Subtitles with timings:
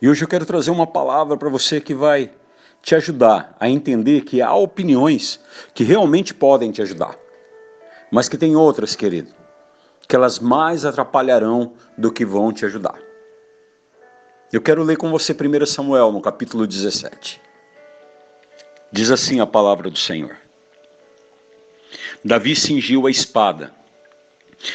[0.00, 2.30] E hoje eu quero trazer uma palavra para você que vai
[2.82, 5.40] te ajudar a entender que há opiniões
[5.74, 7.16] que realmente podem te ajudar,
[8.10, 9.34] mas que tem outras, querido,
[10.06, 12.98] que elas mais atrapalharão do que vão te ajudar.
[14.52, 17.40] Eu quero ler com você 1 Samuel, no capítulo 17.
[18.92, 20.36] Diz assim a palavra do Senhor.
[22.24, 23.72] Davi cingiu a espada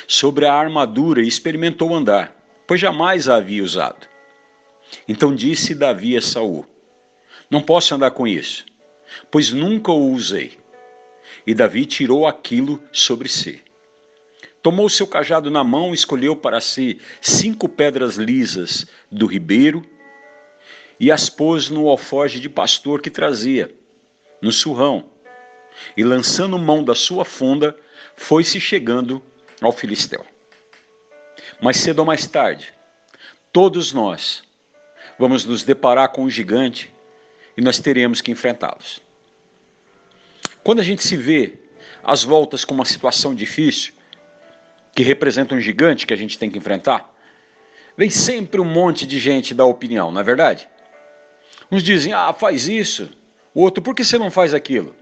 [0.07, 2.35] sobre a armadura e experimentou andar,
[2.67, 4.10] pois jamais a havia usado.
[5.07, 6.65] Então disse Davi a Saul:
[7.49, 8.65] Não posso andar com isso,
[9.29, 10.59] pois nunca o usei.
[11.45, 13.61] E Davi tirou aquilo sobre si.
[14.61, 19.83] Tomou seu cajado na mão, escolheu para si cinco pedras lisas do ribeiro
[20.99, 23.73] e as pôs no alforje de pastor que trazia,
[24.39, 25.09] no surrão.
[25.97, 27.75] E lançando mão da sua funda,
[28.15, 29.19] foi-se chegando
[29.59, 30.23] ao filisteu.
[31.59, 32.71] Mais cedo ou mais tarde,
[33.51, 34.43] todos nós
[35.21, 36.91] vamos nos deparar com um gigante
[37.55, 38.99] e nós teremos que enfrentá-los.
[40.63, 41.59] Quando a gente se vê
[42.03, 43.93] às voltas com uma situação difícil,
[44.95, 47.13] que representa um gigante que a gente tem que enfrentar,
[47.95, 50.67] vem sempre um monte de gente dar opinião, não é verdade?
[51.71, 53.11] Uns dizem, ah, faz isso.
[53.53, 54.95] O outro, por que você não faz aquilo?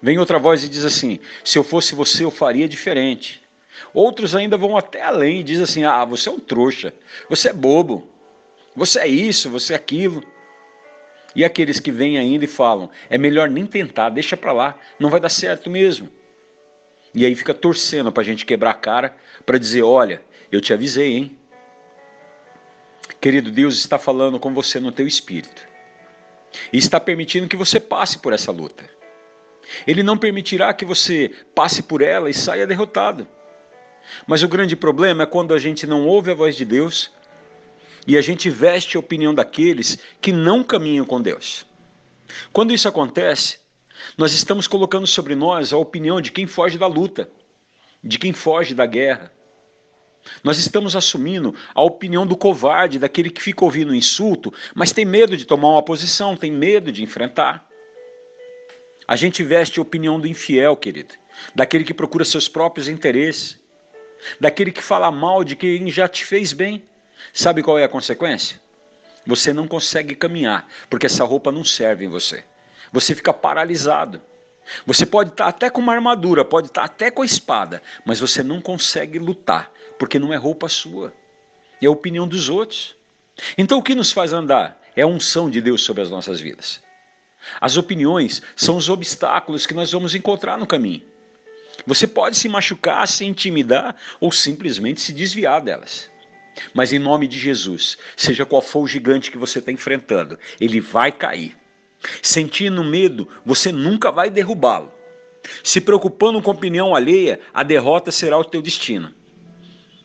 [0.00, 3.42] Vem outra voz e diz assim: se eu fosse você, eu faria diferente.
[3.92, 6.94] Outros ainda vão até além e dizem assim: ah, você é um trouxa,
[7.28, 8.13] você é bobo,
[8.74, 10.22] você é isso, você é aquilo.
[11.34, 15.10] E aqueles que vêm ainda e falam: é melhor nem tentar, deixa para lá, não
[15.10, 16.08] vai dar certo mesmo.
[17.14, 20.72] E aí fica torcendo para a gente quebrar a cara, para dizer: olha, eu te
[20.72, 21.38] avisei, hein?
[23.20, 25.66] Querido, Deus está falando com você no teu espírito.
[26.72, 28.84] E está permitindo que você passe por essa luta.
[29.86, 33.26] Ele não permitirá que você passe por ela e saia derrotado.
[34.26, 37.10] Mas o grande problema é quando a gente não ouve a voz de Deus
[38.06, 41.66] e a gente veste a opinião daqueles que não caminham com Deus.
[42.52, 43.58] Quando isso acontece,
[44.16, 47.28] nós estamos colocando sobre nós a opinião de quem foge da luta,
[48.02, 49.32] de quem foge da guerra.
[50.42, 55.36] Nós estamos assumindo a opinião do covarde, daquele que fica ouvindo insulto, mas tem medo
[55.36, 57.68] de tomar uma posição, tem medo de enfrentar.
[59.06, 61.14] A gente veste a opinião do infiel, querido,
[61.54, 63.60] daquele que procura seus próprios interesses,
[64.40, 66.84] daquele que fala mal de quem já te fez bem.
[67.32, 68.60] Sabe qual é a consequência?
[69.26, 72.44] Você não consegue caminhar, porque essa roupa não serve em você.
[72.92, 74.20] Você fica paralisado.
[74.86, 78.42] Você pode estar até com uma armadura, pode estar até com a espada, mas você
[78.42, 81.12] não consegue lutar, porque não é roupa sua.
[81.80, 82.96] É a opinião dos outros.
[83.58, 84.80] Então o que nos faz andar?
[84.96, 86.82] É a unção de Deus sobre as nossas vidas.
[87.60, 91.02] As opiniões são os obstáculos que nós vamos encontrar no caminho.
[91.86, 96.10] Você pode se machucar, se intimidar ou simplesmente se desviar delas.
[96.72, 100.80] Mas em nome de Jesus, seja qual for o gigante que você está enfrentando, ele
[100.80, 101.56] vai cair.
[102.22, 104.92] Sentindo medo, você nunca vai derrubá-lo.
[105.62, 109.12] Se preocupando com a opinião alheia, a derrota será o teu destino.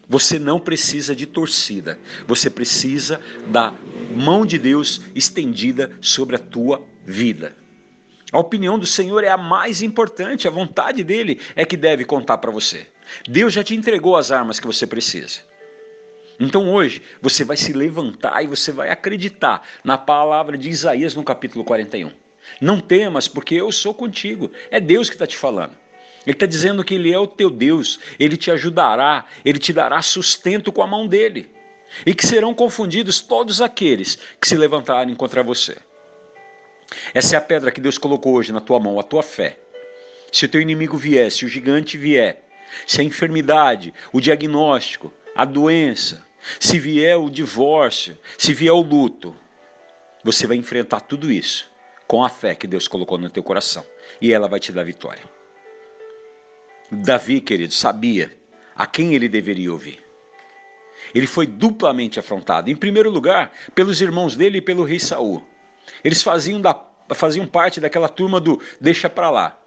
[0.08, 3.74] Você não precisa de torcida, você precisa da
[4.16, 7.56] mão de Deus estendida sobre a tua vida.
[8.32, 12.40] A opinião do Senhor é a mais importante, a vontade dele é que deve contar
[12.40, 12.88] para você.
[13.28, 15.42] Deus já te entregou as armas que você precisa.
[16.40, 21.24] Então hoje você vai se levantar e você vai acreditar na palavra de Isaías no
[21.24, 22.12] capítulo 41.
[22.62, 24.50] Não temas, porque eu sou contigo.
[24.72, 25.78] É Deus que está te falando.
[26.26, 30.02] Ele está dizendo que Ele é o teu Deus, Ele te ajudará, Ele te dará
[30.02, 31.50] sustento com a mão dele.
[32.06, 35.78] E que serão confundidos todos aqueles que se levantarem contra você.
[37.14, 39.58] Essa é a pedra que Deus colocou hoje na tua mão, a tua fé.
[40.32, 42.44] Se o teu inimigo vier, se o gigante vier,
[42.86, 46.24] se a enfermidade, o diagnóstico, a doença,
[46.60, 49.36] se vier o divórcio, se vier o luto,
[50.24, 51.70] você vai enfrentar tudo isso
[52.08, 53.86] com a fé que Deus colocou no teu coração
[54.20, 55.24] e ela vai te dar vitória.
[56.92, 58.36] Davi, querido, sabia
[58.76, 60.04] a quem ele deveria ouvir.
[61.14, 62.70] Ele foi duplamente afrontado.
[62.70, 65.46] Em primeiro lugar, pelos irmãos dele e pelo rei Saul.
[66.04, 66.74] Eles faziam, da,
[67.14, 69.59] faziam parte daquela turma do deixa para lá.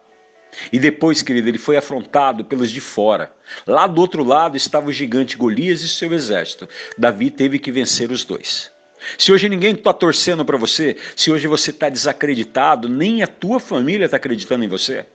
[0.73, 3.33] E depois, querido, ele foi afrontado pelos de fora.
[3.67, 6.69] Lá do outro lado estava o gigante Golias e seu exército.
[6.99, 8.71] Davi teve que vencer os dois.
[9.19, 13.59] Se hoje ninguém está torcendo para você, se hoje você está desacreditado, nem a tua
[13.59, 15.07] família está acreditando em você,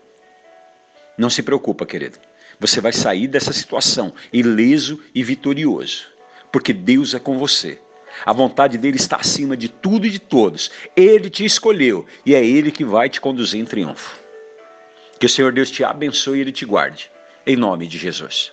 [1.18, 2.20] não se preocupa, querido.
[2.60, 6.08] Você vai sair dessa situação ileso e vitorioso,
[6.52, 7.80] porque Deus é com você.
[8.26, 10.72] A vontade dele está acima de tudo e de todos.
[10.96, 14.27] Ele te escolheu e é ele que vai te conduzir em triunfo.
[15.20, 17.12] Que o Senhor Deus te abençoe e Ele te guarde.
[17.46, 18.52] Em nome de Jesus.